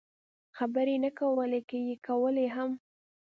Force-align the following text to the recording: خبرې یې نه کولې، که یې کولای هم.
خبرې 0.57 0.95
یې 0.97 1.01
نه 1.03 1.09
کولې، 1.19 1.61
که 1.69 1.77
یې 1.87 1.95
کولای 2.07 2.47
هم. 2.55 2.71